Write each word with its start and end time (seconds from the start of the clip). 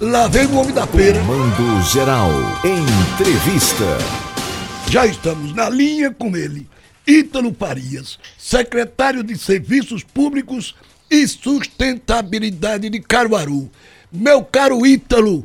Lá 0.00 0.28
vem 0.28 0.46
o 0.46 0.54
homem 0.54 0.72
da 0.72 0.86
feira. 0.86 1.20
Mando 1.24 1.82
Geral. 1.82 2.30
Entrevista. 2.64 3.84
Já 4.88 5.04
estamos 5.04 5.52
na 5.52 5.68
linha 5.68 6.12
com 6.12 6.36
ele. 6.36 6.68
Ítalo 7.04 7.52
Farias, 7.52 8.16
secretário 8.38 9.24
de 9.24 9.36
Serviços 9.36 10.04
Públicos 10.04 10.76
e 11.10 11.26
Sustentabilidade 11.26 12.88
de 12.88 13.00
Caruaru. 13.00 13.68
Meu 14.12 14.44
caro 14.44 14.86
Ítalo, 14.86 15.44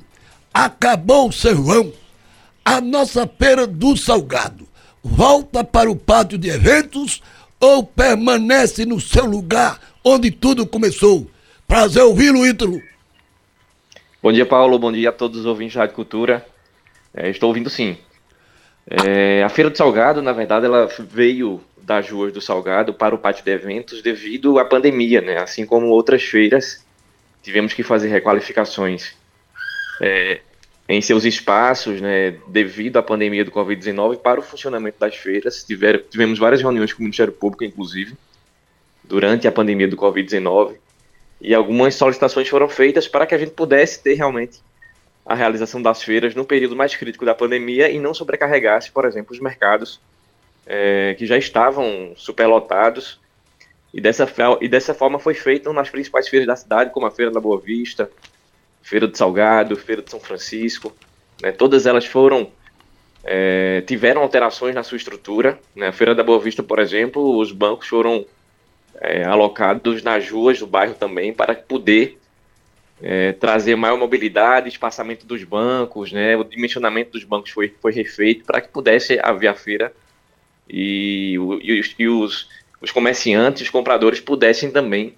acabou 0.54 1.29
o 1.29 1.33
serrão. 1.33 1.91
A 2.63 2.79
nossa 2.79 3.27
feira 3.27 3.65
do 3.65 3.97
Salgado 3.97 4.67
volta 5.04 5.63
para 5.63 5.89
o 5.89 5.95
pátio 5.95 6.38
de 6.38 6.49
eventos 6.49 7.23
ou 7.59 7.83
permanece 7.83 8.85
no 8.85 9.01
seu 9.01 9.25
lugar 9.25 9.79
onde 10.04 10.29
tudo 10.29 10.67
começou? 10.67 11.27
Prazer 11.67 12.04
ouvi-lo, 12.04 12.45
Ítalo. 12.45 12.79
Bom 14.23 14.31
dia, 14.31 14.45
Paulo. 14.45 14.79
Bom 14.79 14.89
dia 14.89 15.09
a 15.09 15.11
todos 15.11 15.41
os 15.41 15.45
ouvintes 15.45 15.75
da 15.75 15.81
Rádio 15.81 15.97
Cultura. 15.97 16.45
É, 17.14 17.29
estou 17.29 17.50
ouvindo 17.50 17.69
sim. 17.69 17.97
É, 18.89 19.43
a 19.43 19.50
Feira 19.50 19.69
do 19.69 19.77
Salgado, 19.77 20.21
na 20.21 20.31
verdade, 20.31 20.65
ela 20.65 20.87
veio 20.97 21.59
das 21.75 22.09
ruas 22.09 22.31
do 22.31 22.39
Salgado 22.39 22.93
para 22.93 23.14
o 23.14 23.17
pátio 23.17 23.43
de 23.43 23.51
eventos 23.51 24.01
devido 24.01 24.57
à 24.59 24.64
pandemia, 24.64 25.19
né? 25.19 25.39
Assim 25.39 25.65
como 25.65 25.87
outras 25.87 26.23
feiras, 26.23 26.86
tivemos 27.41 27.73
que 27.73 27.83
fazer 27.83 28.07
requalificações 28.07 29.14
é, 30.01 30.39
em 30.87 31.01
seus 31.01 31.25
espaços, 31.25 32.00
né? 32.00 32.38
Devido 32.47 32.95
à 32.95 33.03
pandemia 33.03 33.44
do 33.44 33.52
Covid-19 33.52 34.19
para 34.19 34.39
o 34.39 34.44
funcionamento 34.44 34.97
das 35.02 35.17
feiras. 35.17 35.66
Tiver, 35.66 36.02
tivemos 36.09 36.39
várias 36.39 36.61
reuniões 36.61 36.94
com 36.94 37.00
o 37.00 37.03
Ministério 37.03 37.33
Público, 37.33 37.66
inclusive, 37.66 38.16
durante 39.03 39.50
a 39.50 39.52
pandemia 39.52 39.89
do 39.89 39.97
Covid-19 39.97 40.78
e 41.44 41.53
algumas 41.53 41.95
solicitações 41.95 42.47
foram 42.47 42.70
feitas 42.70 43.06
para 43.06 43.28
que 43.28 43.36
a 43.36 43.38
gente 43.38 43.52
pudesse 43.52 44.02
ter 44.02 44.14
realmente 44.14 44.61
a 45.25 45.36
realização 45.36 45.81
das 45.81 46.02
feiras 46.02 46.34
no 46.34 46.45
período 46.45 46.73
mais 46.73 46.95
crítico 46.95 47.25
da 47.25 47.36
pandemia 47.36 47.89
e 47.92 48.00
não 48.00 48.14
sobrecarregasse, 48.14 48.90
por 48.90 49.04
exemplo, 49.04 49.34
os 49.34 49.42
mercados 49.42 50.00
é, 50.66 51.14
que 51.17 51.26
já 51.26 51.38
estavam 51.38 52.14
superlotados. 52.16 53.20
E 53.94 54.00
dessa, 54.00 54.28
e 54.62 54.67
dessa 54.70 54.94
forma 54.94 55.20
foi 55.20 55.34
feito 55.34 55.72
nas 55.73 55.90
principais 55.90 56.30
feiras 56.30 56.48
da 56.48 56.56
cidade, 56.56 56.92
como 56.92 57.06
a 57.06 57.12
Feira 57.12 57.30
da 57.30 57.42
Boa 57.42 57.60
Vista, 57.60 58.10
Feira 58.82 59.06
do 59.06 59.16
Salgado, 59.16 59.76
Feira 59.76 60.02
de 60.02 60.10
São 60.10 60.22
Francisco. 60.22 60.95
Né, 61.42 61.52
todas 61.52 61.86
elas 61.86 62.06
foram 62.06 62.50
é, 63.23 63.84
tiveram 63.86 64.22
alterações 64.22 64.73
na 64.73 64.82
sua 64.82 64.95
estrutura. 64.95 65.60
Né, 65.76 65.88
a 65.89 65.94
Feira 65.94 66.16
da 66.16 66.23
Boa 66.23 66.39
Vista, 66.39 66.64
por 66.64 66.80
exemplo, 66.80 67.38
os 67.38 67.52
bancos 67.52 67.88
foram 67.88 68.26
é, 69.02 69.23
alocados 69.23 70.03
nas 70.03 70.30
ruas 70.30 70.59
do 70.59 70.67
bairro 70.67 70.94
também 70.94 71.33
para 71.33 71.53
poder 71.55 72.17
é, 73.02 73.33
trazer 73.33 73.75
maior 73.75 73.97
mobilidade, 73.97 74.69
espaçamento 74.69 75.25
dos 75.25 75.44
bancos, 75.44 76.11
né, 76.11 76.38
o 76.38 76.44
dimensionamento 76.44 77.11
dos 77.11 77.23
bancos 77.23 77.52
foi, 77.52 77.73
foi 77.81 77.91
refeito 77.91 78.45
para 78.45 78.61
que 78.61 78.69
pudesse 78.69 79.19
haver 79.21 79.47
a 79.47 79.53
feira 79.53 79.94
e, 80.69 81.38
e, 81.61 81.81
e 81.99 82.08
os, 82.08 82.47
os 82.81 82.91
comerciantes, 82.91 83.64
os 83.64 83.69
compradores 83.69 84.19
pudessem 84.19 84.71
também 84.71 85.16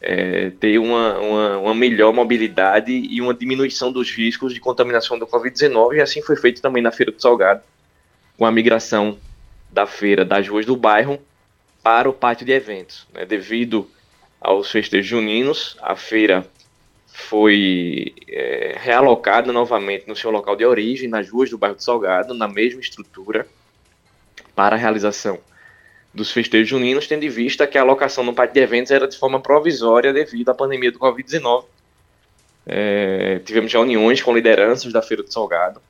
é, 0.00 0.50
ter 0.58 0.78
uma, 0.78 1.18
uma, 1.18 1.58
uma, 1.58 1.74
melhor 1.74 2.12
mobilidade 2.12 2.90
e 2.90 3.20
uma 3.20 3.34
diminuição 3.34 3.92
dos 3.92 4.10
riscos 4.10 4.54
de 4.54 4.60
contaminação 4.60 5.18
do 5.18 5.26
Covid-19, 5.26 5.96
e 5.96 6.00
assim 6.00 6.22
foi 6.22 6.36
feito 6.36 6.62
também 6.62 6.82
na 6.82 6.90
Feira 6.90 7.12
do 7.12 7.20
Salgado, 7.20 7.62
com 8.38 8.46
a 8.46 8.50
migração 8.50 9.18
da 9.70 9.86
feira 9.86 10.24
das 10.24 10.48
ruas 10.48 10.64
do 10.64 10.74
bairro 10.74 11.20
para 11.82 12.08
o 12.08 12.12
pátio 12.12 12.46
de 12.46 12.52
eventos. 12.52 13.06
Né? 13.12 13.24
Devido 13.24 13.88
aos 14.40 14.70
festejos 14.70 15.06
juninos, 15.06 15.76
a 15.80 15.96
feira 15.96 16.46
foi 17.06 18.14
é, 18.28 18.76
realocada 18.78 19.52
novamente 19.52 20.08
no 20.08 20.16
seu 20.16 20.30
local 20.30 20.56
de 20.56 20.64
origem, 20.64 21.08
nas 21.08 21.28
ruas 21.28 21.50
do 21.50 21.58
bairro 21.58 21.76
de 21.76 21.84
Salgado, 21.84 22.34
na 22.34 22.48
mesma 22.48 22.80
estrutura, 22.80 23.46
para 24.54 24.76
a 24.76 24.78
realização 24.78 25.38
dos 26.12 26.32
festejos 26.32 26.68
juninos, 26.68 27.06
tendo 27.06 27.24
em 27.24 27.28
vista 27.28 27.66
que 27.66 27.78
a 27.78 27.82
alocação 27.82 28.24
no 28.24 28.34
pátio 28.34 28.54
de 28.54 28.60
eventos 28.60 28.90
era 28.90 29.06
de 29.06 29.16
forma 29.16 29.40
provisória 29.40 30.12
devido 30.12 30.48
à 30.48 30.54
pandemia 30.54 30.90
do 30.90 30.98
Covid-19. 30.98 31.64
É, 32.66 33.40
tivemos 33.44 33.72
reuniões 33.72 34.20
com 34.20 34.34
lideranças 34.34 34.92
da 34.92 35.02
Feira 35.02 35.22
do 35.22 35.32
Salgado, 35.32 35.80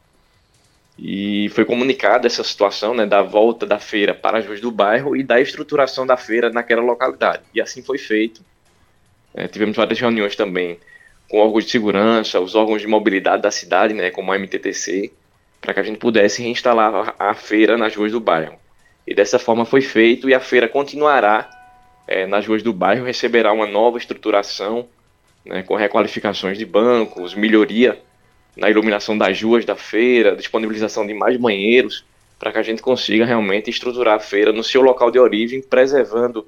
e 1.03 1.49
foi 1.55 1.65
comunicada 1.65 2.27
essa 2.27 2.45
situação 2.45 2.95
né, 2.95 3.07
da 3.07 3.23
volta 3.23 3.65
da 3.65 3.79
feira 3.79 4.15
para 4.15 4.39
as 4.39 4.47
ruas 4.47 4.61
do 4.61 4.71
bairro 4.71 5.17
e 5.17 5.23
da 5.23 5.41
estruturação 5.41 6.07
da 6.07 6.15
feira 6.15 6.51
naquela 6.51 6.83
localidade. 6.83 7.43
E 7.55 7.61
assim 7.61 7.83
foi 7.83 7.97
feito. 7.97 8.43
É, 9.35 9.49
tivemos 9.49 9.75
várias 9.75 9.99
reuniões 9.99 10.37
também 10.37 10.79
com 11.27 11.39
órgãos 11.39 11.65
de 11.65 11.71
segurança, 11.71 12.39
os 12.39 12.55
órgãos 12.55 12.83
de 12.83 12.87
mobilidade 12.87 13.41
da 13.41 13.51
cidade, 13.51 13.95
né, 13.95 14.11
como 14.11 14.31
a 14.31 14.39
MTTC, 14.39 15.11
para 15.59 15.73
que 15.73 15.81
a 15.81 15.83
gente 15.83 15.99
pudesse 15.99 16.43
reinstalar 16.43 17.15
a, 17.19 17.31
a, 17.31 17.35
feira 17.35 17.79
nas 17.79 17.97
ruas 17.97 18.13
do 18.13 18.21
bairro. 18.21 18.59
E 19.07 19.15
dessa 19.15 19.39
forma 19.39 19.65
foi 19.65 19.81
feito 19.81 20.29
e 20.29 20.35
a 20.35 20.41
feira 20.41 20.69
continuará 20.69 21.49
é, 22.07 22.27
nas 22.27 22.47
ruas 22.47 22.63
do 22.63 22.75
bairro, 22.75 23.07
receberá 23.07 23.53
uma 23.53 23.67
nova 23.67 23.97
estruturação, 23.97 24.87
né, 25.47 25.63
com 25.63 25.77
requalificações 25.77 26.59
de 26.59 26.67
bancos, 26.67 27.35
melhoria 27.35 27.99
na 28.57 28.71
iluminação 28.71 29.17
das 29.17 29.41
ruas 29.41 29.65
da 29.65 29.77
feira, 29.77 30.37
disponibilização 30.37 31.07
de 31.07 31.15
mais 31.15 31.37
banheiros, 31.37 32.05
para 32.39 32.53
que 32.53 32.59
a 32.59 32.63
gente 32.63 32.83
consiga 32.83 33.25
realmente 33.25 33.69
estruturar 33.69 34.17
a 34.17 34.21
feira 34.21 34.53
no 34.53 34.65
seu 34.65 34.81
local 34.81 35.11
de 35.11 35.19
origem, 35.19 35.63
preservando 35.63 36.47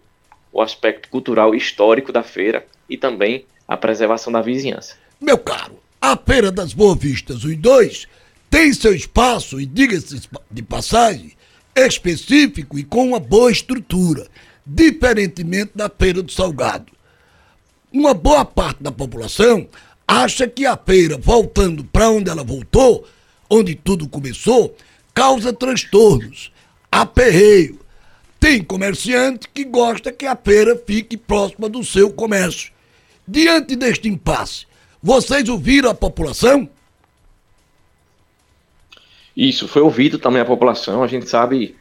o 0.52 0.60
aspecto 0.60 1.08
cultural 1.08 1.54
e 1.54 1.58
histórico 1.58 2.12
da 2.12 2.22
feira 2.22 2.66
e 2.88 2.96
também 2.96 3.44
a 3.66 3.76
preservação 3.76 4.32
da 4.32 4.42
vizinhança. 4.42 4.96
Meu 5.20 5.38
caro, 5.38 5.78
a 6.00 6.16
Feira 6.16 6.50
das 6.50 6.72
Boas 6.72 6.98
Vistas, 6.98 7.44
os 7.44 7.56
dois, 7.56 8.06
tem 8.50 8.72
seu 8.72 8.94
espaço, 8.94 9.60
e 9.60 9.64
diga-se 9.64 10.28
de 10.50 10.62
passagem, 10.62 11.32
específico 11.74 12.78
e 12.78 12.84
com 12.84 13.06
uma 13.06 13.20
boa 13.20 13.50
estrutura, 13.50 14.26
diferentemente 14.66 15.72
da 15.74 15.88
Feira 15.88 16.22
do 16.22 16.30
Salgado. 16.30 16.92
Uma 17.92 18.14
boa 18.14 18.44
parte 18.44 18.82
da 18.82 18.90
população 18.90 19.68
acha 20.12 20.46
que 20.46 20.66
a 20.66 20.76
feira, 20.76 21.16
voltando 21.16 21.84
para 21.84 22.10
onde 22.10 22.28
ela 22.28 22.44
voltou, 22.44 23.06
onde 23.48 23.74
tudo 23.74 24.06
começou, 24.06 24.76
causa 25.14 25.52
transtornos, 25.52 26.52
aperreio. 26.90 27.80
Tem 28.38 28.62
comerciante 28.62 29.48
que 29.48 29.64
gosta 29.64 30.12
que 30.12 30.26
a 30.26 30.36
feira 30.36 30.76
fique 30.86 31.16
próxima 31.16 31.66
do 31.68 31.82
seu 31.82 32.12
comércio. 32.12 32.72
Diante 33.26 33.74
deste 33.74 34.08
impasse, 34.08 34.66
vocês 35.02 35.48
ouviram 35.48 35.88
a 35.88 35.94
população? 35.94 36.68
Isso, 39.34 39.66
foi 39.66 39.80
ouvido 39.80 40.18
também 40.18 40.42
a 40.42 40.44
população. 40.44 41.02
A 41.02 41.06
gente 41.06 41.26
sabe 41.26 41.74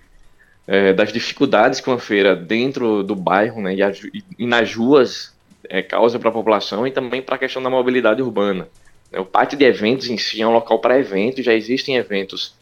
é, 0.65 0.93
das 0.93 1.11
dificuldades 1.11 1.81
com 1.81 1.91
a 1.91 1.99
feira 1.99 2.33
dentro 2.33 3.03
do 3.03 3.15
bairro 3.15 3.61
né, 3.61 3.75
e, 3.75 4.23
e 4.39 4.45
nas 4.45 4.73
ruas 4.73 5.33
é, 5.69 5.81
causa 5.81 6.19
para 6.19 6.29
a 6.29 6.33
população 6.33 6.85
e 6.85 6.91
também 6.91 7.21
para 7.21 7.35
a 7.35 7.37
questão 7.37 7.61
da 7.61 7.69
mobilidade 7.69 8.21
urbana. 8.21 8.67
Né? 9.11 9.19
O 9.19 9.25
pátio 9.25 9.57
de 9.57 9.65
eventos 9.65 10.09
em 10.09 10.17
si 10.17 10.41
é 10.41 10.47
um 10.47 10.51
local 10.51 10.79
para 10.79 10.99
eventos, 10.99 11.43
já 11.43 11.53
existem 11.53 11.97
eventos 11.97 12.55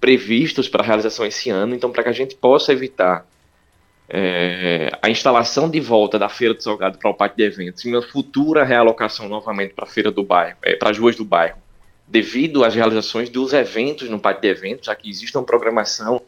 previstos 0.00 0.68
para 0.68 0.84
realização 0.84 1.26
esse 1.26 1.50
ano, 1.50 1.74
então 1.74 1.90
para 1.90 2.04
que 2.04 2.08
a 2.08 2.12
gente 2.12 2.36
possa 2.36 2.72
evitar 2.72 3.26
é, 4.08 4.90
a 5.02 5.10
instalação 5.10 5.68
de 5.68 5.80
volta 5.80 6.18
da 6.18 6.28
Feira 6.28 6.54
do 6.54 6.62
Salgado 6.62 6.98
para 6.98 7.10
o 7.10 7.14
pátio 7.14 7.36
de 7.36 7.42
eventos 7.42 7.84
e 7.84 7.88
uma 7.88 8.00
futura 8.00 8.64
realocação 8.64 9.28
novamente 9.28 9.74
para 9.74 9.84
a 9.84 9.88
Feira 9.88 10.10
do 10.10 10.22
Bairro, 10.22 10.56
é, 10.62 10.76
para 10.76 10.90
as 10.90 10.98
ruas 10.98 11.16
do 11.16 11.24
bairro, 11.24 11.58
devido 12.06 12.64
às 12.64 12.74
realizações 12.74 13.28
dos 13.28 13.52
eventos 13.52 14.08
no 14.08 14.18
pátio 14.18 14.42
de 14.42 14.48
eventos, 14.48 14.86
já 14.86 14.94
que 14.94 15.10
existe 15.10 15.36
uma 15.36 15.44
programação 15.44 16.22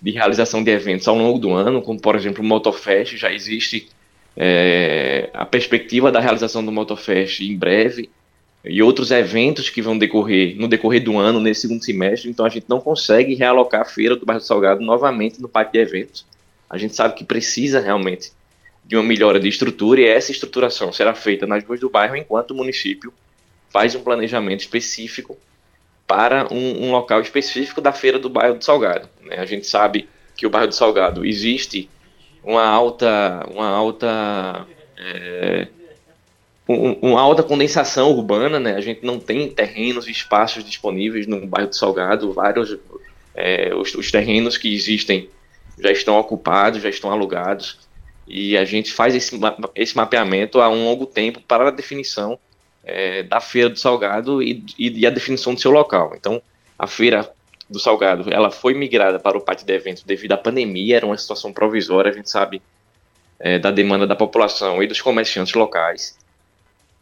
de 0.00 0.10
realização 0.10 0.62
de 0.62 0.70
eventos 0.70 1.08
ao 1.08 1.16
longo 1.16 1.38
do 1.38 1.52
ano, 1.52 1.80
como 1.80 1.98
por 1.98 2.14
exemplo 2.14 2.42
o 2.42 2.46
Motofest, 2.46 3.16
já 3.16 3.32
existe 3.32 3.88
é, 4.36 5.30
a 5.34 5.44
perspectiva 5.44 6.10
da 6.10 6.20
realização 6.20 6.64
do 6.64 6.72
Motofest 6.72 7.40
em 7.40 7.56
breve 7.56 8.10
e 8.64 8.82
outros 8.82 9.10
eventos 9.10 9.68
que 9.68 9.82
vão 9.82 9.98
decorrer 9.98 10.56
no 10.56 10.68
decorrer 10.68 11.02
do 11.02 11.18
ano, 11.18 11.40
nesse 11.40 11.62
segundo 11.62 11.84
semestre, 11.84 12.30
então 12.30 12.46
a 12.46 12.48
gente 12.48 12.66
não 12.68 12.80
consegue 12.80 13.34
realocar 13.34 13.82
a 13.82 13.84
feira 13.84 14.16
do 14.16 14.24
bairro 14.24 14.40
do 14.40 14.46
Salgado 14.46 14.80
novamente 14.80 15.40
no 15.40 15.48
parque 15.48 15.72
de 15.72 15.78
eventos. 15.78 16.24
A 16.70 16.78
gente 16.78 16.94
sabe 16.94 17.14
que 17.14 17.24
precisa 17.24 17.80
realmente 17.80 18.32
de 18.84 18.96
uma 18.96 19.02
melhora 19.02 19.38
de 19.38 19.48
estrutura 19.48 20.00
e 20.00 20.06
essa 20.06 20.32
estruturação 20.32 20.92
será 20.92 21.14
feita 21.14 21.46
nas 21.46 21.64
ruas 21.64 21.80
do 21.80 21.90
bairro 21.90 22.16
enquanto 22.16 22.52
o 22.52 22.54
município 22.54 23.12
faz 23.70 23.94
um 23.94 24.02
planejamento 24.02 24.60
específico 24.60 25.36
para 26.06 26.52
um, 26.52 26.86
um 26.86 26.90
local 26.92 27.20
específico 27.20 27.80
da 27.80 27.92
feira 27.92 28.18
do 28.18 28.28
bairro 28.28 28.56
do 28.56 28.64
Salgado. 28.64 29.08
Né? 29.22 29.36
A 29.36 29.46
gente 29.46 29.66
sabe 29.66 30.08
que 30.36 30.46
o 30.46 30.50
bairro 30.50 30.68
do 30.68 30.74
Salgado 30.74 31.24
existe 31.24 31.88
uma 32.42 32.64
alta, 32.64 33.46
uma 33.50 33.68
alta, 33.68 34.66
é, 34.98 35.68
um, 36.68 36.92
uma 37.10 37.20
alta 37.20 37.42
condensação 37.42 38.10
urbana, 38.10 38.58
né? 38.58 38.74
A 38.74 38.80
gente 38.80 39.04
não 39.04 39.18
tem 39.18 39.48
terrenos 39.48 40.08
e 40.08 40.10
espaços 40.10 40.64
disponíveis 40.64 41.26
no 41.26 41.46
bairro 41.46 41.68
do 41.68 41.76
Salgado, 41.76 42.32
vários 42.32 42.76
é, 43.34 43.74
os, 43.74 43.94
os 43.94 44.10
terrenos 44.10 44.56
que 44.56 44.74
existem 44.74 45.28
já 45.78 45.90
estão 45.90 46.18
ocupados, 46.18 46.82
já 46.82 46.88
estão 46.88 47.10
alugados, 47.10 47.78
e 48.26 48.56
a 48.56 48.64
gente 48.64 48.92
faz 48.92 49.14
esse, 49.14 49.38
esse 49.74 49.96
mapeamento 49.96 50.60
há 50.60 50.68
um 50.68 50.84
longo 50.84 51.06
tempo 51.06 51.40
para 51.40 51.68
a 51.68 51.70
definição 51.70 52.38
é, 52.84 53.22
da 53.22 53.40
feira 53.40 53.70
do 53.70 53.78
salgado 53.78 54.42
e, 54.42 54.64
e, 54.78 55.00
e, 55.00 55.06
a 55.06 55.10
definição 55.10 55.54
do 55.54 55.60
seu 55.60 55.70
local. 55.70 56.14
Então, 56.16 56.42
a 56.78 56.86
feira 56.86 57.32
do 57.68 57.78
salgado, 57.78 58.32
ela 58.32 58.50
foi 58.50 58.74
migrada 58.74 59.18
para 59.18 59.36
o 59.36 59.40
pátio 59.40 59.66
de 59.66 59.72
eventos 59.72 60.02
devido 60.02 60.32
à 60.32 60.36
pandemia, 60.36 60.96
era 60.96 61.06
uma 61.06 61.16
situação 61.16 61.52
provisória, 61.52 62.10
a 62.10 62.14
gente 62.14 62.30
sabe 62.30 62.60
é, 63.38 63.58
da 63.58 63.70
demanda 63.70 64.06
da 64.06 64.14
população 64.14 64.82
e 64.82 64.86
dos 64.86 65.00
comerciantes 65.00 65.54
locais. 65.54 66.16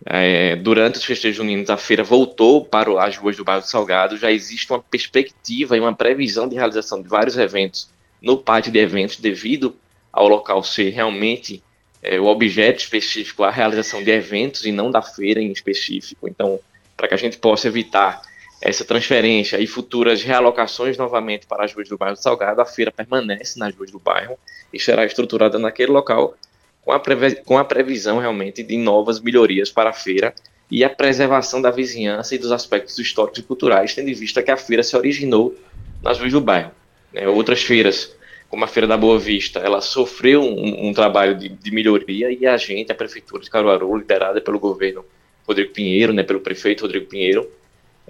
É, 0.06 0.56
durante 0.56 0.96
os 0.96 1.04
festejos 1.04 1.36
juninos, 1.36 1.68
a 1.68 1.76
feira 1.76 2.02
voltou 2.02 2.64
para 2.64 3.04
as 3.04 3.16
ruas 3.16 3.36
do 3.36 3.44
bairro 3.44 3.60
do 3.60 3.68
Salgado. 3.68 4.16
Já 4.16 4.32
existe 4.32 4.72
uma 4.72 4.80
perspectiva 4.80 5.76
e 5.76 5.80
uma 5.80 5.94
previsão 5.94 6.48
de 6.48 6.54
realização 6.54 7.02
de 7.02 7.08
vários 7.08 7.36
eventos 7.36 7.90
no 8.20 8.38
pátio 8.38 8.72
de 8.72 8.78
eventos, 8.78 9.16
devido 9.16 9.76
ao 10.12 10.26
local 10.26 10.62
ser 10.62 10.90
realmente 10.90 11.62
é, 12.02 12.18
o 12.18 12.26
objeto 12.26 12.80
específico, 12.80 13.44
a 13.44 13.50
realização 13.50 14.02
de 14.02 14.10
eventos 14.10 14.64
e 14.64 14.72
não 14.72 14.90
da 14.90 15.02
feira 15.02 15.40
em 15.40 15.52
específico. 15.52 16.26
Então, 16.26 16.58
para 16.96 17.08
que 17.08 17.14
a 17.14 17.18
gente 17.18 17.38
possa 17.38 17.68
evitar 17.68 18.22
essa 18.60 18.84
transferência 18.84 19.58
e 19.58 19.66
futuras 19.66 20.22
realocações 20.22 20.98
novamente 20.98 21.46
para 21.46 21.64
as 21.64 21.72
ruas 21.72 21.88
do 21.88 21.96
bairro 21.96 22.14
do 22.14 22.22
Salgado, 22.22 22.60
a 22.60 22.66
feira 22.66 22.92
permanece 22.92 23.58
nas 23.58 23.74
ruas 23.74 23.90
do 23.90 23.98
bairro 23.98 24.38
e 24.72 24.78
será 24.78 25.06
estruturada 25.06 25.58
naquele 25.58 25.90
local 25.90 26.36
com 26.82 26.92
a, 26.92 27.00
com 27.44 27.58
a 27.58 27.64
previsão 27.64 28.18
realmente 28.18 28.62
de 28.62 28.76
novas 28.76 29.20
melhorias 29.20 29.70
para 29.70 29.90
a 29.90 29.94
feira 29.94 30.34
e 30.70 30.84
a 30.84 30.90
preservação 30.90 31.60
da 31.60 31.70
vizinhança 31.70 32.34
e 32.34 32.38
dos 32.38 32.52
aspectos 32.52 32.98
históricos 32.98 33.40
e 33.40 33.42
culturais, 33.42 33.94
tendo 33.94 34.08
em 34.08 34.14
vista 34.14 34.42
que 34.42 34.50
a 34.50 34.56
feira 34.56 34.82
se 34.82 34.96
originou 34.96 35.54
nas 36.02 36.18
ruas 36.18 36.32
do 36.32 36.40
bairro. 36.40 36.70
É, 37.12 37.28
outras 37.28 37.62
feiras, 37.62 38.14
como 38.48 38.64
a 38.64 38.68
Feira 38.68 38.86
da 38.86 38.96
Boa 38.96 39.18
Vista, 39.18 39.58
ela 39.58 39.80
sofreu 39.80 40.42
um, 40.42 40.88
um 40.88 40.92
trabalho 40.92 41.36
de, 41.36 41.48
de, 41.48 41.70
melhoria 41.72 42.30
e 42.30 42.46
a 42.46 42.56
gente, 42.56 42.92
a 42.92 42.94
Prefeitura 42.94 43.42
de 43.42 43.50
Caruaru, 43.50 43.96
liderada 43.96 44.40
pelo 44.40 44.60
governo 44.60 45.04
Rodrigo 45.46 45.72
Pinheiro, 45.72 46.12
né, 46.12 46.22
pelo 46.22 46.40
prefeito 46.40 46.82
Rodrigo 46.82 47.06
Pinheiro, 47.06 47.50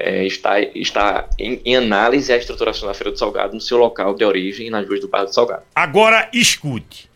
é, 0.01 0.27
está, 0.27 0.61
está 0.61 1.29
em, 1.39 1.61
em, 1.65 1.77
análise 1.77 2.33
a 2.33 2.37
estruturação 2.37 2.89
da 2.89 2.95
Feira 2.95 3.13
do 3.13 3.19
Salgado 3.19 3.55
no 3.55 3.61
seu 3.61 3.77
local 3.77 4.15
de 4.15 4.25
origem, 4.25 4.71
nas 4.71 4.87
ruas 4.87 5.01
do 5.01 5.09
bairro 5.09 5.27
do 5.27 5.35
Salgado. 5.35 5.63
Agora, 5.75 6.29
escute. 6.33 7.09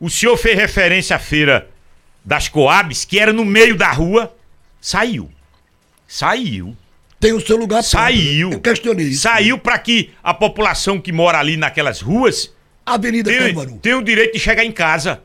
O 0.00 0.08
senhor 0.08 0.36
fez 0.36 0.56
referência 0.56 1.16
à 1.16 1.18
feira 1.18 1.68
das 2.24 2.48
Coabs, 2.48 3.04
que 3.04 3.18
era 3.18 3.32
no 3.32 3.44
meio 3.44 3.76
da 3.76 3.90
rua, 3.90 4.34
saiu. 4.80 5.30
Saiu. 6.06 6.76
Tem 7.18 7.32
o 7.32 7.40
seu 7.40 7.56
lugar 7.56 7.82
Saiu. 7.82 8.52
Eu 8.52 8.60
questionei 8.60 9.06
isso. 9.06 9.22
Saiu 9.22 9.58
para 9.58 9.76
que 9.78 10.10
a 10.22 10.32
população 10.32 11.00
que 11.00 11.10
mora 11.10 11.38
ali 11.38 11.56
naquelas 11.56 12.00
ruas. 12.00 12.54
Avenida 12.86 13.30
tem, 13.30 13.78
tem 13.78 13.94
o 13.94 14.02
direito 14.02 14.34
de 14.34 14.38
chegar 14.38 14.64
em 14.64 14.70
casa. 14.70 15.20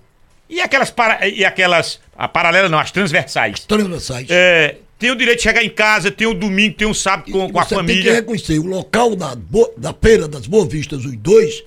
E 0.49 0.59
aquelas. 0.59 0.89
Para, 0.89 1.27
e 1.27 1.45
aquelas. 1.45 1.99
A 2.17 2.27
paralela 2.27 2.67
não, 2.67 2.79
as 2.79 2.91
transversais. 2.91 3.53
As 3.53 3.65
transversais. 3.65 4.27
É, 4.29 4.77
tem 5.03 5.11
o 5.11 5.17
direito 5.17 5.39
de 5.39 5.43
chegar 5.43 5.61
em 5.61 5.69
casa, 5.69 6.09
tem 6.09 6.25
o 6.25 6.33
domingo, 6.33 6.75
tem 6.75 6.87
o 6.87 6.93
sábado 6.93 7.29
com, 7.29 7.51
com 7.51 7.59
a 7.59 7.65
família. 7.65 8.01
Tem 8.01 8.03
que 8.03 8.19
reconhecer, 8.19 8.57
o 8.57 8.65
local 8.65 9.17
da, 9.17 9.35
da 9.75 9.93
Feira 9.93 10.29
das 10.29 10.47
Boas 10.47 10.71
Vistas, 10.71 11.03
os 11.03 11.17
dois, 11.17 11.61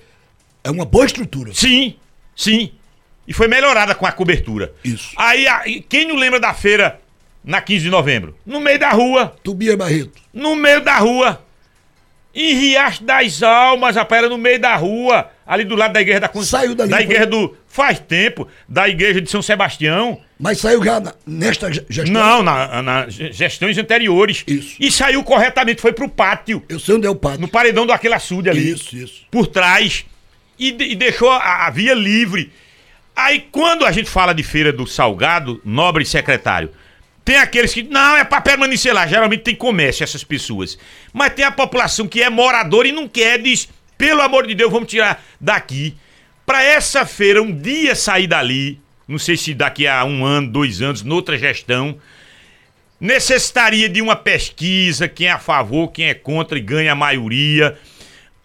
é 0.63 0.71
uma 0.71 0.85
boa 0.85 1.05
estrutura. 1.05 1.53
Sim, 1.53 1.93
sim. 2.35 2.71
E 3.27 3.33
foi 3.33 3.47
melhorada 3.47 3.93
com 3.93 4.07
a 4.07 4.11
cobertura. 4.11 4.73
Isso. 4.83 5.11
Aí, 5.15 5.45
quem 5.87 6.07
não 6.07 6.15
lembra 6.15 6.39
da 6.39 6.51
feira 6.51 6.99
na 7.43 7.61
15 7.61 7.83
de 7.83 7.89
novembro? 7.91 8.35
No 8.43 8.59
meio 8.59 8.79
da 8.79 8.89
rua. 8.89 9.35
Tubia 9.43 9.77
Barreto. 9.77 10.19
No 10.33 10.55
meio 10.55 10.81
da 10.81 10.97
rua. 10.97 11.45
Em 12.33 12.55
Riacho 12.55 13.03
das 13.03 13.43
Almas, 13.43 13.95
rapaz, 13.95 14.23
era 14.23 14.29
no 14.29 14.39
meio 14.39 14.59
da 14.59 14.75
rua, 14.75 15.29
ali 15.47 15.63
do 15.63 15.75
lado 15.75 15.93
da 15.93 16.01
igreja 16.01 16.19
da 16.19 16.27
Conceição. 16.27 16.59
Saiu 16.59 16.75
dali. 16.75 16.91
Da 16.91 17.01
igreja 17.01 17.25
do. 17.25 17.55
Faz 17.67 17.99
tempo, 17.99 18.47
da 18.67 18.89
igreja 18.89 19.21
de 19.21 19.29
São 19.29 19.41
Sebastião. 19.41 20.19
Mas 20.39 20.59
saiu 20.59 20.83
já 20.83 20.99
na, 20.99 21.13
nesta 21.25 21.71
gestão? 21.71 22.05
Não, 22.13 22.43
na, 22.43 22.81
na, 22.81 23.05
gestões 23.09 23.77
anteriores. 23.77 24.43
Isso. 24.45 24.75
E 24.79 24.91
saiu 24.91 25.23
corretamente, 25.23 25.81
foi 25.81 25.93
pro 25.93 26.09
pátio. 26.09 26.63
Eu 26.67 26.79
sei 26.79 26.95
onde 26.95 27.07
é 27.07 27.09
o 27.09 27.15
pátio. 27.15 27.39
No 27.39 27.47
paredão 27.47 27.85
do 27.85 27.93
Aquele 27.93 28.13
Açude 28.13 28.49
ali. 28.49 28.71
Isso, 28.71 28.95
isso. 28.95 29.25
Por 29.31 29.47
trás. 29.47 30.05
E, 30.59 30.69
e 30.69 30.95
deixou 30.95 31.29
a, 31.29 31.67
a 31.67 31.69
via 31.69 31.93
livre. 31.93 32.51
Aí 33.15 33.45
quando 33.51 33.85
a 33.85 33.91
gente 33.91 34.09
fala 34.09 34.33
de 34.33 34.43
feira 34.43 34.73
do 34.73 34.85
Salgado, 34.85 35.61
nobre 35.63 36.05
secretário, 36.05 36.71
tem 37.23 37.35
aqueles 37.35 37.73
que, 37.73 37.83
não, 37.83 38.15
é 38.15 38.23
para 38.23 38.39
permanecer 38.41 38.93
lá. 38.93 39.05
Geralmente 39.05 39.43
tem 39.43 39.55
comércio 39.55 40.03
essas 40.03 40.23
pessoas. 40.23 40.77
Mas 41.11 41.33
tem 41.33 41.43
a 41.43 41.51
população 41.51 42.07
que 42.07 42.21
é 42.21 42.29
moradora 42.29 42.87
e 42.87 42.91
não 42.91 43.07
quer, 43.07 43.37
diz, 43.41 43.67
pelo 43.97 44.21
amor 44.21 44.45
de 44.45 44.55
Deus, 44.55 44.71
vamos 44.71 44.89
tirar 44.89 45.23
daqui. 45.39 45.95
Para 46.45 46.63
essa 46.63 47.05
feira, 47.05 47.41
um 47.41 47.51
dia 47.51 47.95
sair 47.95 48.27
dali, 48.27 48.79
não 49.07 49.17
sei 49.17 49.35
se 49.35 49.53
daqui 49.53 49.87
a 49.87 50.03
um 50.05 50.25
ano, 50.25 50.49
dois 50.49 50.81
anos, 50.81 51.03
noutra 51.03 51.37
gestão, 51.37 51.97
necessitaria 52.99 53.87
de 53.89 54.01
uma 54.01 54.15
pesquisa, 54.15 55.07
quem 55.07 55.27
é 55.27 55.31
a 55.31 55.39
favor, 55.39 55.89
quem 55.89 56.07
é 56.07 56.13
contra 56.13 56.57
e 56.57 56.61
ganha 56.61 56.91
a 56.91 56.95
maioria. 56.95 57.77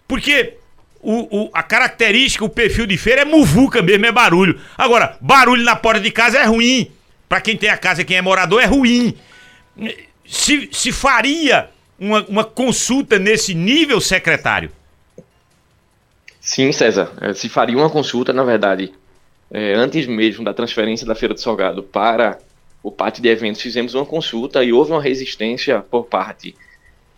Porque 0.07 0.55
o, 1.01 1.45
o, 1.45 1.51
a 1.53 1.63
característica, 1.63 2.45
o 2.45 2.49
perfil 2.49 2.87
de 2.87 2.97
feira 2.97 3.23
é 3.23 3.25
muvuca 3.25 3.83
mesmo, 3.83 4.07
é 4.07 4.13
barulho. 4.13 4.61
Agora, 4.77 5.17
barulho 5.21 5.65
na 5.65 5.77
porta 5.77 6.01
de 6.01 6.11
casa 6.11 6.39
é 6.39 6.45
ruim. 6.45 6.91
Para 7.29 7.41
quem 7.41 7.57
tem 7.57 7.71
a 7.71 7.77
casa, 7.77 8.05
quem 8.05 8.17
é 8.17 8.23
morador, 8.23 8.63
é 8.63 8.67
ruim. 8.67 9.15
Se, 10.27 10.69
se 10.71 10.93
faria 10.93 11.71
uma, 11.99 12.25
uma 12.27 12.45
consulta 12.45 13.19
nesse 13.19 13.55
nível, 13.55 14.01
secretário? 14.01 14.71
Sim, 16.45 16.73
César. 16.73 17.13
É, 17.21 17.33
se 17.33 17.49
faria 17.49 17.77
uma 17.77 17.89
consulta, 17.89 18.33
na 18.33 18.43
verdade, 18.43 18.93
é, 19.49 19.75
antes 19.75 20.09
mesmo 20.09 20.45
da 20.45 20.53
transferência 20.53 21.07
da 21.07 21.15
Feira 21.15 21.33
do 21.33 21.41
Salgado 21.41 21.85
para 21.85 22.37
o 22.83 22.91
pátio 22.91 23.23
de 23.23 23.29
eventos, 23.29 23.63
fizemos 23.63 23.95
uma 23.95 24.05
consulta 24.05 24.65
e 24.65 24.73
houve 24.73 24.91
uma 24.91 25.01
resistência 25.01 25.81
por 25.89 26.07
parte, 26.07 26.57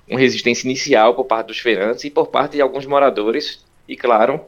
uma 0.06 0.20
resistência 0.20 0.66
inicial 0.66 1.14
por 1.14 1.24
parte 1.24 1.46
dos 1.46 1.58
feirantes 1.58 2.04
e 2.04 2.10
por 2.10 2.26
parte 2.26 2.52
de 2.52 2.60
alguns 2.60 2.84
moradores 2.84 3.64
e, 3.88 3.96
claro, 3.96 4.42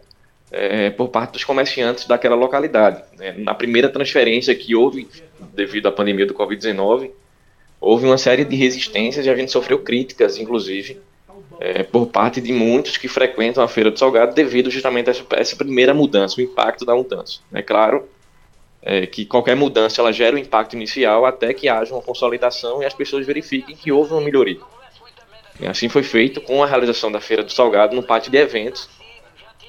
é, 0.52 0.90
por 0.90 1.08
parte 1.08 1.32
dos 1.32 1.42
comerciantes 1.42 2.06
daquela 2.06 2.36
localidade. 2.36 3.02
Né? 3.16 3.32
Na 3.38 3.54
primeira 3.54 3.88
transferência 3.88 4.54
que 4.54 4.74
houve, 4.74 5.08
devido 5.54 5.86
à 5.86 5.92
pandemia 5.92 6.26
do 6.26 6.34
Covid-19, 6.34 7.12
houve 7.80 8.04
uma 8.04 8.18
série 8.18 8.44
de 8.44 8.54
resistências 8.54 9.24
e 9.24 9.30
a 9.30 9.34
gente 9.34 9.50
sofreu 9.50 9.78
críticas, 9.78 10.36
inclusive, 10.36 11.00
é, 11.60 11.82
por 11.82 12.06
parte 12.06 12.40
de 12.40 12.52
muitos 12.52 12.96
que 12.96 13.08
frequentam 13.08 13.62
a 13.62 13.68
Feira 13.68 13.90
do 13.90 13.98
Salgado 13.98 14.34
devido 14.34 14.70
justamente 14.70 15.08
a 15.08 15.10
essa, 15.10 15.24
a 15.30 15.40
essa 15.40 15.56
primeira 15.56 15.94
mudança, 15.94 16.40
o 16.40 16.42
impacto 16.42 16.84
da 16.84 16.94
mudança. 16.94 17.40
É 17.52 17.62
claro 17.62 18.08
é, 18.82 19.06
que 19.06 19.24
qualquer 19.24 19.56
mudança 19.56 20.00
ela 20.00 20.12
gera 20.12 20.36
um 20.36 20.38
impacto 20.38 20.74
inicial 20.74 21.24
até 21.24 21.52
que 21.52 21.68
haja 21.68 21.94
uma 21.94 22.02
consolidação 22.02 22.82
e 22.82 22.86
as 22.86 22.94
pessoas 22.94 23.26
verifiquem 23.26 23.74
que 23.74 23.90
houve 23.90 24.12
uma 24.12 24.20
melhoria. 24.20 24.60
E 25.58 25.66
assim 25.66 25.88
foi 25.88 26.02
feito 26.02 26.40
com 26.40 26.62
a 26.62 26.66
realização 26.66 27.10
da 27.10 27.20
Feira 27.20 27.42
do 27.42 27.52
Salgado 27.52 27.96
no 27.96 28.02
pátio 28.02 28.30
de 28.30 28.36
eventos, 28.36 28.88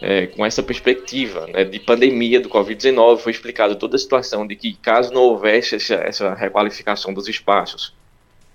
é, 0.02 0.28
com 0.28 0.46
essa 0.46 0.62
perspectiva 0.62 1.48
né, 1.48 1.64
de 1.64 1.80
pandemia 1.80 2.40
do 2.40 2.50
Covid-19, 2.50 3.18
foi 3.18 3.32
explicado 3.32 3.76
toda 3.76 3.96
a 3.96 4.00
situação 4.00 4.46
de 4.46 4.56
que, 4.56 4.76
caso 4.76 5.12
não 5.14 5.22
houvesse 5.22 5.76
essa, 5.76 5.96
essa, 5.96 6.34
requalificação 6.36 7.14
dos 7.14 7.28
espaços, 7.28 7.94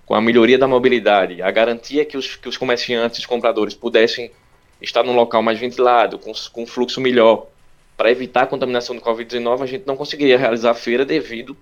com 0.07 0.15
a 0.15 0.21
melhoria 0.21 0.59
da 0.59 0.67
mobilidade, 0.67 1.43
a 1.43 1.51
garantia 1.51 2.05
que 2.05 2.17
os, 2.17 2.37
que 2.37 2.49
os 2.49 2.57
comerciantes 2.57 3.23
e 3.23 3.27
compradores 3.27 3.75
pudessem 3.75 4.31
estar 4.81 5.03
num 5.03 5.15
local 5.15 5.43
mais 5.43 5.59
ventilado, 5.59 6.19
com, 6.19 6.33
com 6.53 6.67
fluxo 6.67 7.01
melhor, 7.01 7.47
para 7.97 8.11
evitar 8.11 8.43
a 8.43 8.47
contaminação 8.47 8.97
do 8.97 9.03
Covid-19, 9.03 9.63
a 9.63 9.67
gente 9.67 9.87
não 9.87 9.97
conseguiria 9.97 10.37
realizar 10.37 10.71
a 10.71 10.75
feira 10.75 11.05
devido 11.05 11.57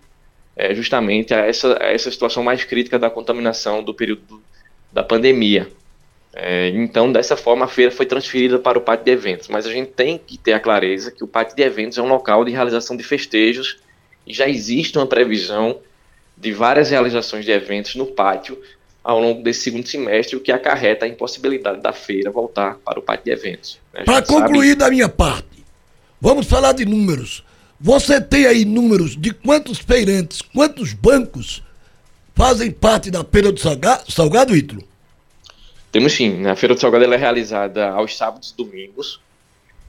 é, 0.56 0.74
justamente 0.74 1.34
a 1.34 1.46
essa, 1.46 1.82
a 1.82 1.92
essa 1.92 2.10
situação 2.10 2.42
mais 2.42 2.64
crítica 2.64 2.98
da 2.98 3.10
contaminação 3.10 3.82
do 3.82 3.92
período 3.92 4.42
da 4.92 5.02
pandemia. 5.02 5.70
É, 6.32 6.68
então, 6.68 7.10
dessa 7.10 7.36
forma, 7.36 7.64
a 7.64 7.68
feira 7.68 7.90
foi 7.90 8.06
transferida 8.06 8.58
para 8.58 8.78
o 8.78 8.80
pátio 8.80 9.04
de 9.04 9.10
eventos, 9.10 9.48
mas 9.48 9.66
a 9.66 9.72
gente 9.72 9.90
tem 9.90 10.16
que 10.16 10.38
ter 10.38 10.52
a 10.52 10.60
clareza 10.60 11.10
que 11.10 11.24
o 11.24 11.28
pátio 11.28 11.56
de 11.56 11.62
eventos 11.62 11.98
é 11.98 12.02
um 12.02 12.08
local 12.08 12.44
de 12.44 12.52
realização 12.52 12.96
de 12.96 13.02
festejos 13.02 13.78
e 14.26 14.32
já 14.32 14.48
existe 14.48 14.96
uma 14.96 15.06
previsão 15.06 15.78
de 16.40 16.52
várias 16.52 16.90
realizações 16.90 17.44
de 17.44 17.52
eventos 17.52 17.94
no 17.94 18.06
pátio 18.06 18.58
ao 19.04 19.20
longo 19.20 19.42
desse 19.42 19.62
segundo 19.62 19.86
semestre, 19.86 20.36
o 20.36 20.40
que 20.40 20.50
acarreta 20.50 21.04
a 21.04 21.08
impossibilidade 21.08 21.80
da 21.80 21.92
feira 21.92 22.30
voltar 22.30 22.76
para 22.84 22.98
o 22.98 23.02
pátio 23.02 23.26
de 23.26 23.30
eventos. 23.30 23.78
Né? 23.92 24.04
Para 24.04 24.22
concluir 24.22 24.70
sabe... 24.70 24.76
da 24.76 24.90
minha 24.90 25.08
parte, 25.08 25.64
vamos 26.20 26.46
falar 26.46 26.72
de 26.72 26.84
números. 26.84 27.44
Você 27.78 28.20
tem 28.20 28.46
aí 28.46 28.64
números 28.64 29.16
de 29.16 29.32
quantos 29.32 29.78
feirantes, 29.78 30.42
quantos 30.42 30.92
bancos 30.92 31.62
fazem 32.34 32.70
parte 32.70 33.10
da 33.10 33.24
Feira 33.24 33.52
do 33.52 33.60
Salgado, 33.60 34.10
Salgado 34.10 34.56
Ítalo? 34.56 34.82
Temos 35.92 36.12
sim. 36.12 36.30
Né? 36.38 36.50
A 36.50 36.56
Feira 36.56 36.74
do 36.74 36.80
Salgado 36.80 37.04
é 37.04 37.16
realizada 37.16 37.90
aos 37.90 38.16
sábados 38.16 38.50
e 38.50 38.56
domingos. 38.56 39.20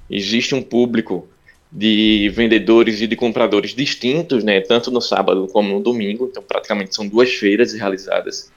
Existe 0.09 0.55
um 0.55 0.61
público 0.61 1.27
de 1.71 2.29
vendedores 2.33 3.01
e 3.01 3.07
de 3.07 3.15
compradores 3.15 3.73
distintos, 3.73 4.43
né, 4.43 4.59
tanto 4.59 4.91
no 4.91 4.99
sábado 4.99 5.47
como 5.47 5.73
no 5.73 5.79
domingo. 5.79 6.27
Então, 6.29 6.43
praticamente 6.43 6.93
são 6.93 7.07
duas 7.07 7.33
feiras 7.33 7.73
realizadas 7.73 8.51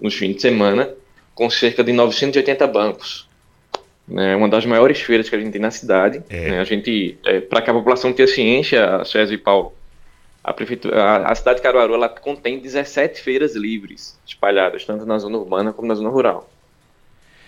nos 0.00 0.14
fins 0.14 0.36
de 0.36 0.42
semana, 0.42 0.88
com 1.34 1.50
cerca 1.50 1.84
de 1.84 1.92
980 1.92 2.66
bancos. 2.66 3.28
É 4.16 4.36
uma 4.36 4.48
das 4.48 4.64
maiores 4.64 5.00
feiras 5.00 5.28
que 5.28 5.34
a 5.34 5.38
gente 5.38 5.52
tem 5.52 5.60
na 5.60 5.70
cidade. 5.70 6.22
É. 6.30 6.50
Né, 6.50 6.60
a 6.60 6.64
gente, 6.64 7.18
é, 7.24 7.40
para 7.40 7.60
que 7.60 7.70
a 7.70 7.74
população 7.74 8.12
tenha 8.12 8.28
ciência, 8.28 9.04
César 9.04 9.34
e 9.34 9.38
Paulo, 9.38 9.74
a, 10.42 10.52
prefeitura, 10.52 11.02
a, 11.02 11.32
a 11.32 11.34
cidade 11.34 11.56
de 11.56 11.62
Caruaru 11.62 11.94
ela 11.94 12.08
contém 12.08 12.58
17 12.58 13.20
feiras 13.20 13.54
livres 13.54 14.18
espalhadas, 14.26 14.84
tanto 14.84 15.04
na 15.04 15.18
zona 15.18 15.38
urbana 15.38 15.72
como 15.72 15.88
na 15.88 15.94
zona 15.94 16.10
rural. 16.10 16.50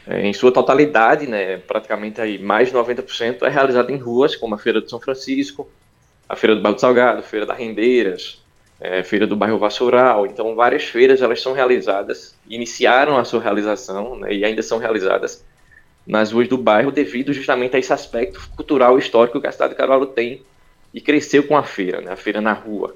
É, 0.06 0.24
em 0.24 0.32
sua 0.32 0.52
totalidade, 0.52 1.26
né, 1.26 1.56
praticamente 1.56 2.20
aí 2.20 2.38
mais 2.38 2.68
de 2.68 2.74
90% 2.74 3.42
é 3.42 3.48
realizada 3.48 3.90
em 3.90 3.96
ruas, 3.96 4.36
como 4.36 4.54
a 4.54 4.58
Feira 4.58 4.80
de 4.80 4.88
São 4.88 5.00
Francisco, 5.00 5.68
a 6.28 6.36
Feira 6.36 6.54
do 6.54 6.62
Bairro 6.62 6.76
do 6.76 6.80
Salgado, 6.80 7.18
a 7.18 7.22
Feira 7.22 7.44
das 7.44 7.58
Rendeiras, 7.58 8.40
é, 8.80 9.02
Feira 9.02 9.26
do 9.26 9.34
Bairro 9.34 9.58
Vassoural. 9.58 10.26
Então, 10.26 10.54
várias 10.54 10.84
feiras 10.84 11.22
elas 11.22 11.40
são 11.40 11.52
realizadas, 11.52 12.36
iniciaram 12.48 13.16
a 13.16 13.24
sua 13.24 13.40
realização 13.40 14.16
né, 14.16 14.32
e 14.32 14.44
ainda 14.44 14.62
são 14.62 14.78
realizadas 14.78 15.44
nas 16.06 16.30
ruas 16.30 16.46
do 16.46 16.56
bairro 16.56 16.92
devido 16.92 17.32
justamente 17.32 17.74
a 17.74 17.78
esse 17.80 17.92
aspecto 17.92 18.48
cultural 18.54 18.96
e 18.96 19.00
histórico 19.00 19.40
que 19.40 19.46
a 19.46 19.52
cidade 19.52 19.72
de 19.72 19.76
Caruaru 19.76 20.06
tem 20.06 20.42
e 20.94 21.00
cresceu 21.00 21.42
com 21.42 21.56
a 21.56 21.64
feira, 21.64 22.00
né, 22.00 22.12
a 22.12 22.16
feira 22.16 22.40
na 22.40 22.52
rua. 22.52 22.94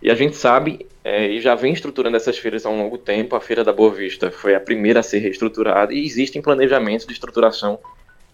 E 0.00 0.10
a 0.10 0.14
gente 0.14 0.36
sabe, 0.36 0.86
é, 1.02 1.26
e 1.26 1.40
já 1.40 1.54
vem 1.54 1.72
estruturando 1.72 2.16
essas 2.16 2.38
feiras 2.38 2.66
há 2.66 2.70
um 2.70 2.78
longo 2.78 2.98
tempo, 2.98 3.34
a 3.34 3.40
Feira 3.40 3.64
da 3.64 3.72
Boa 3.72 3.92
Vista 3.92 4.30
foi 4.30 4.54
a 4.54 4.60
primeira 4.60 5.00
a 5.00 5.02
ser 5.02 5.18
reestruturada 5.18 5.92
e 5.92 6.04
existem 6.04 6.42
planejamentos 6.42 7.06
de 7.06 7.12
estruturação 7.12 7.78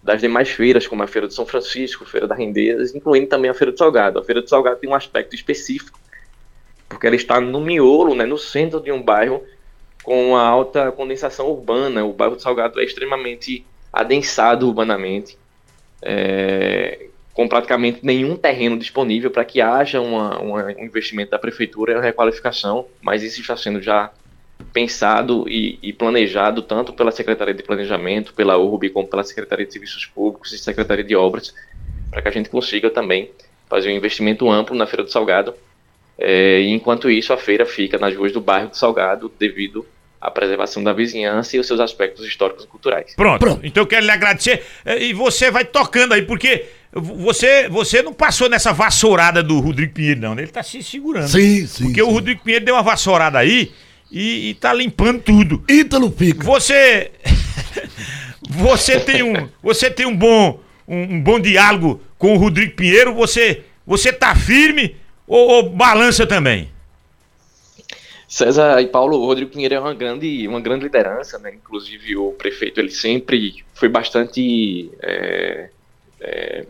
das 0.03 0.19
demais 0.19 0.49
feiras, 0.49 0.85
como 0.85 1.01
a 1.01 1.07
Feira 1.07 1.27
de 1.27 1.33
São 1.33 1.45
Francisco, 1.45 2.03
a 2.03 2.07
Feira 2.07 2.27
da 2.27 2.35
Rendeiras, 2.35 2.93
incluindo 2.93 3.27
também 3.27 3.49
a 3.49 3.53
Feira 3.53 3.71
do 3.71 3.77
Salgado. 3.77 4.19
A 4.19 4.23
Feira 4.23 4.41
do 4.41 4.49
Salgado 4.49 4.79
tem 4.79 4.89
um 4.89 4.93
aspecto 4.93 5.33
específico, 5.33 5.97
porque 6.89 7.07
ela 7.07 7.15
está 7.15 7.39
no 7.39 7.61
miolo, 7.61 8.13
né, 8.13 8.25
no 8.25 8.37
centro 8.37 8.81
de 8.81 8.91
um 8.91 9.01
bairro 9.01 9.41
com 10.03 10.31
uma 10.31 10.43
alta 10.43 10.91
condensação 10.91 11.47
urbana. 11.47 12.03
O 12.03 12.11
bairro 12.11 12.35
do 12.35 12.41
Salgado 12.41 12.81
é 12.81 12.83
extremamente 12.83 13.65
adensado 13.91 14.67
urbanamente. 14.67 15.37
É, 16.01 17.07
com 17.33 17.47
praticamente 17.47 17.99
nenhum 18.03 18.35
terreno 18.35 18.77
disponível 18.77 19.31
para 19.31 19.43
que 19.43 19.59
haja 19.59 19.99
uma, 19.99 20.39
uma, 20.39 20.65
um 20.65 20.85
investimento 20.85 21.31
da 21.31 21.39
prefeitura 21.39 21.93
e 21.93 21.95
uma 21.95 22.03
requalificação, 22.03 22.85
mas 23.01 23.23
isso 23.23 23.41
está 23.41 23.57
sendo 23.57 23.81
já 23.81 24.11
pensado 24.71 25.45
e, 25.49 25.79
e, 25.81 25.91
planejado 25.91 26.61
tanto 26.61 26.93
pela 26.93 27.11
Secretaria 27.11 27.53
de 27.53 27.63
Planejamento, 27.63 28.33
pela 28.33 28.57
URB, 28.57 28.91
como 28.91 29.07
pela 29.07 29.23
Secretaria 29.23 29.65
de 29.65 29.73
Serviços 29.73 30.05
Públicos 30.05 30.53
e 30.53 30.57
Secretaria 30.57 31.03
de 31.03 31.15
Obras, 31.15 31.53
para 32.09 32.21
que 32.21 32.27
a 32.27 32.31
gente 32.31 32.49
consiga 32.49 32.89
também 32.89 33.31
fazer 33.67 33.89
um 33.89 33.95
investimento 33.95 34.49
amplo 34.49 34.75
na 34.75 34.85
Feira 34.85 35.03
do 35.03 35.11
Salgado. 35.11 35.55
É, 36.17 36.61
enquanto 36.61 37.09
isso, 37.09 37.33
a 37.33 37.37
feira 37.37 37.65
fica 37.65 37.97
nas 37.97 38.15
ruas 38.15 38.31
do 38.31 38.39
bairro 38.39 38.69
do 38.69 38.77
Salgado, 38.77 39.31
devido 39.39 39.85
à 40.23 40.31
preservação 40.31 40.81
da 40.81 40.93
vizinhança 40.93 41.57
e 41.57 41.59
os 41.59 41.67
seus 41.67 41.81
aspectos 41.81 42.25
históricos 42.25 42.63
e 42.63 42.67
culturais. 42.67 43.13
Pronto. 43.13 43.39
Pronto. 43.41 43.59
Então 43.65 43.83
eu 43.83 43.87
quero 43.87 44.05
lhe 44.05 44.11
agradecer. 44.11 44.63
É, 44.85 45.03
e 45.03 45.11
você 45.11 45.51
vai 45.51 45.65
tocando 45.65 46.13
aí, 46.13 46.21
porque 46.21 46.65
você, 46.93 47.67
você 47.67 48.01
não 48.01 48.13
passou 48.13 48.47
nessa 48.47 48.71
vassourada 48.71 49.43
do 49.43 49.59
Rodrigo 49.59 49.93
Pinheiro, 49.93 50.21
não, 50.21 50.33
né? 50.33 50.43
Ele 50.43 50.51
tá 50.51 50.63
se 50.63 50.81
segurando. 50.81 51.27
Sim, 51.27 51.67
sim. 51.67 51.83
Porque 51.83 52.01
sim. 52.01 52.07
o 52.07 52.09
Rodrigo 52.09 52.41
Pinheiro 52.41 52.63
deu 52.63 52.73
uma 52.73 52.81
vassourada 52.81 53.37
aí 53.37 53.73
e, 54.09 54.51
e 54.51 54.53
tá 54.53 54.71
limpando 54.71 55.21
tudo. 55.21 55.61
Ítalo 55.67 56.09
Pico. 56.09 56.45
Você. 56.45 57.11
você 58.49 59.01
tem 59.01 59.23
um. 59.23 59.49
Você 59.61 59.89
tem 59.89 60.05
um 60.05 60.15
bom. 60.15 60.61
Um, 60.87 61.15
um, 61.15 61.21
bom 61.21 61.39
diálogo 61.39 62.01
com 62.17 62.33
o 62.33 62.37
Rodrigo 62.37 62.77
Pinheiro. 62.77 63.13
Você. 63.13 63.63
Você 63.85 64.13
tá 64.13 64.33
firme 64.33 64.95
ou, 65.27 65.49
ou 65.49 65.69
balança 65.69 66.25
também? 66.25 66.72
César 68.33 68.81
e 68.81 68.87
Paulo, 68.87 69.23
Rodrigo 69.23 69.51
Pinheiro 69.51 69.75
é 69.75 69.79
uma 69.79 69.93
grande, 69.93 70.47
uma 70.47 70.59
grande 70.59 70.85
liderança, 70.85 71.37
né? 71.37 71.53
Inclusive 71.53 72.17
o 72.17 72.31
prefeito 72.31 72.79
ele 72.79 72.89
sempre 72.89 73.63
foi 73.75 73.87
bastante 73.87 74.89
é, 75.03 75.69
é, 76.19 76.65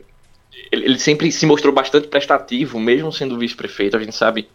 ele, 0.69 0.99
sempre 0.99 1.31
se 1.31 1.45
mostrou 1.45 1.73
bastante 1.73 2.09
prestativo, 2.09 2.77
mesmo 2.81 3.13
sendo 3.13 3.37
vice-prefeito. 3.37 3.95
A 3.95 3.99
gente 4.01 4.13
sabe 4.13 4.49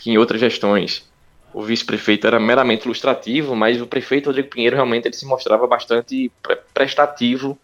que 0.00 0.10
em 0.10 0.16
outras 0.16 0.40
gestões 0.40 1.06
o 1.52 1.62
vice-prefeito 1.62 2.26
era 2.26 2.40
meramente 2.40 2.86
ilustrativo, 2.86 3.54
mas 3.54 3.78
o 3.82 3.86
prefeito 3.86 4.28
Rodrigo 4.28 4.48
Pinheiro 4.48 4.76
realmente 4.76 5.08
ele 5.08 5.14
se 5.14 5.26
mostrava 5.26 5.66
bastante 5.66 6.32
pre 6.42 6.56
prestativo 6.72 7.58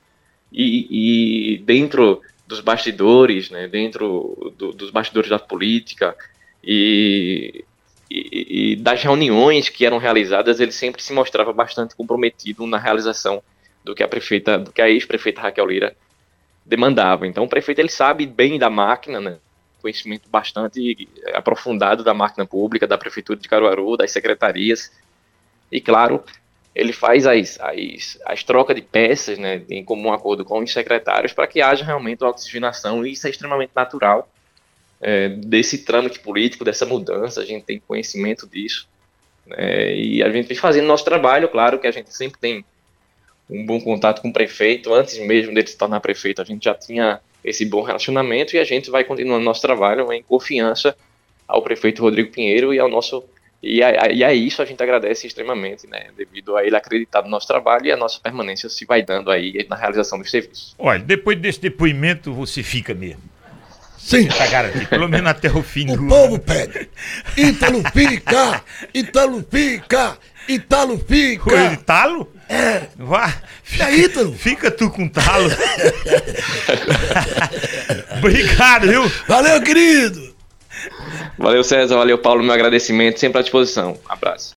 e, 0.53 1.55
e, 1.55 1.59
dentro 1.61 2.21
dos 2.47 2.61
bastidores, 2.61 3.49
né, 3.49 3.67
dentro 3.67 4.53
do, 4.59 4.73
dos 4.73 4.91
bastidores 4.91 5.31
da 5.31 5.39
política 5.39 6.15
e, 6.63 7.65
e, 8.11 8.73
e, 8.73 8.77
das 8.77 9.03
reuniões 9.03 9.69
que 9.69 9.85
eram 9.85 9.99
realizadas, 9.99 10.61
ele 10.61 10.73
sempre 10.73 11.03
se 11.03 11.13
mostrava 11.13 11.53
bastante 11.53 11.95
comprometido 11.95 12.67
na 12.67 12.79
realização 12.79 13.43
do 13.85 13.95
que 13.95 14.03
a 14.03 14.09
prefeita, 14.09 14.59
do 14.59 14.73
que 14.73 14.81
a 14.81 14.89
ex-prefeita 14.89 15.41
Raquel 15.41 15.67
Lira 15.67 15.97
demandava. 16.65 17.27
Então 17.27 17.45
o 17.45 17.49
prefeito 17.49 17.81
ele 17.81 17.91
sabe 17.91 18.27
bem 18.27 18.59
da 18.59 18.71
máquina, 18.71 19.21
né? 19.21 19.39
conhecimento 19.81 20.29
bastante 20.29 21.09
aprofundado 21.33 22.03
da 22.03 22.13
máquina 22.13 22.45
pública, 22.45 22.87
da 22.87 22.99
prefeitura 22.99 23.39
de 23.39 23.49
Caruaru, 23.49 23.97
das 23.97 24.11
secretarias. 24.11 24.91
E 25.71 25.81
claro, 25.81 26.25
ele 26.75 26.93
faz 26.93 27.27
as, 27.27 27.59
as, 27.61 28.19
as 28.25 28.43
trocas 28.43 28.75
de 28.75 28.83
peças 28.83 29.39
né, 29.39 29.63
em 29.71 29.85
comum 29.85 30.13
acordo 30.13 30.45
com 30.45 30.59
os 30.59 30.73
secretários 30.73 31.33
para 31.33 31.47
que 31.47 31.61
haja 31.61 31.85
realmente 31.85 32.23
uma 32.23 32.31
oxigenação, 32.31 33.07
e 33.07 33.13
isso 33.13 33.27
é 33.27 33.31
extremamente 33.31 33.73
natural 33.75 34.29
é, 35.01 35.29
desse 35.29 35.79
trâmite 35.79 36.21
político, 36.21 36.65
dessa 36.65 36.85
mudança, 36.85 37.41
a 37.41 37.45
gente 37.45 37.65
tem 37.65 37.81
conhecimento 37.81 38.47
disso. 38.47 38.89
Né, 39.47 39.97
e 39.97 40.23
a 40.23 40.31
gente 40.31 40.47
vem 40.47 40.57
fazendo 40.57 40.87
nosso 40.87 41.05
trabalho, 41.05 41.49
claro 41.49 41.79
que 41.79 41.87
a 41.87 41.93
gente 41.93 42.15
sempre 42.15 42.39
tem 42.41 42.65
um 43.49 43.65
bom 43.65 43.81
contato 43.81 44.21
com 44.21 44.29
o 44.29 44.33
prefeito. 44.33 44.93
Antes 44.93 45.19
mesmo 45.19 45.55
dele 45.55 45.67
se 45.67 45.77
tornar 45.77 46.01
prefeito, 46.01 46.43
a 46.43 46.45
gente 46.45 46.65
já 46.65 46.75
tinha 46.75 47.21
esse 47.43 47.65
bom 47.65 47.83
relacionamento 47.83 48.55
e 48.55 48.59
a 48.59 48.65
gente 48.65 48.91
vai 48.91 49.05
continuando 49.05 49.45
nosso 49.45 49.63
trabalho 49.63 50.13
em 50.13 50.23
confiança 50.23 50.97
ao 51.47 51.63
prefeito 51.63 52.03
Rodrigo 52.03 52.31
Pinheiro 52.31 52.75
e 52.75 52.79
ao 52.79 52.89
nosso 52.89 53.25
e 53.61 53.83
a, 53.83 54.13
e 54.13 54.23
a 54.23 54.33
isso 54.33 54.63
a 54.63 54.65
gente 54.65 54.81
agradece 54.81 55.27
extremamente, 55.27 55.85
né, 55.89 56.11
devido 56.17 56.57
a 56.57 56.65
ele 56.65 56.77
acreditar 56.77 57.23
no 57.23 57.29
nosso 57.29 57.49
trabalho 57.49 57.87
e 57.87 57.93
a 57.93 57.97
nossa 57.97 58.21
permanência 58.21 58.69
se 58.69 58.85
vai 58.85 59.03
dando 59.03 59.33
aí 59.33 59.67
na 59.69 59.75
realização 59.75 60.17
dos 60.19 60.31
serviços. 60.31 60.77
Olha, 60.79 61.01
depois 61.01 61.37
desse 61.41 61.61
depoimento 61.61 62.33
você 62.33 62.63
fica 62.63 62.95
mesmo. 62.95 63.23
Sim. 63.99 64.29
Tá 64.29 64.47
garantido, 64.47 64.87
pelo 64.87 65.09
menos 65.09 65.29
até 65.29 65.51
o 65.51 65.63
fim 65.63 65.91
o 65.91 65.97
do 65.97 66.07
povo 66.07 66.39
pede. 66.39 66.89
Ítalo 67.37 67.83
fica, 67.93 68.63
Ítalo 68.95 69.45
fica, 69.51 70.17
Ítalo 70.49 71.05
fica. 71.07 71.53
O 71.53 71.73
Italo? 71.75 72.33
É. 72.49 72.83
Vá. 72.97 73.35
Fica, 73.63 73.91
é 73.91 73.97
Ítalo. 73.97 74.33
Fica 74.33 74.71
tu 74.71 74.89
com 74.89 75.07
talo. 75.09 75.51
Obrigado, 78.17 78.89
viu? 78.89 79.13
Valeu, 79.27 79.61
querido. 79.61 80.35
Valeu, 81.37 81.63
César. 81.63 81.97
Valeu, 81.97 82.19
Paulo. 82.19 82.43
Meu 82.43 82.55
agradecimento. 82.55 83.21
Sempre 83.21 83.41
à 83.41 83.43
disposição. 83.43 83.99
Um 84.09 84.13
abraço. 84.13 84.47